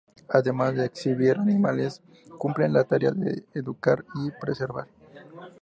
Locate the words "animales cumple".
1.37-2.67